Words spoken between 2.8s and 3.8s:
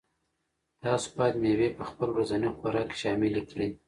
کې شاملې کړئ.